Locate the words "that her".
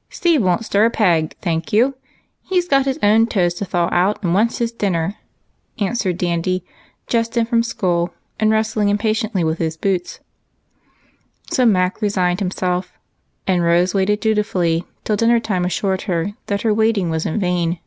16.46-16.72